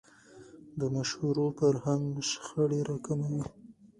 [0.79, 3.43] د مشورو فرهنګ شخړې راکموي